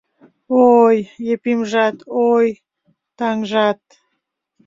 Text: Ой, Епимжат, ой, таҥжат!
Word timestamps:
Ой, 0.83 0.97
Епимжат, 1.35 1.97
ой, 2.33 2.47
таҥжат! 3.17 3.81